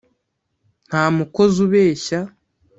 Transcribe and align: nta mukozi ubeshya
nta 0.87 1.03
mukozi 1.15 1.57
ubeshya 1.65 2.19